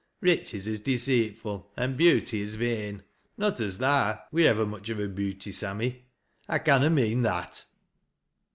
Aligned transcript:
Riches 0.21 0.67
is 0.67 0.79
deceitful 0.79 1.71
an' 1.77 1.95
beauty 1.95 2.39
ii 2.39 2.45
vain— 2.55 3.03
not 3.37 3.59
as 3.61 3.77
tha 3.77 4.23
wur 4.31 4.49
i 4.49 4.51
vver 4.51 4.65
much 4.67 4.89
o' 4.89 4.99
a 4.99 5.07
beauty, 5.07 5.51
Sammy; 5.51 6.07
1 6.47 6.61
canna 6.63 6.89
mean 6.89 7.21
that." 7.21 7.63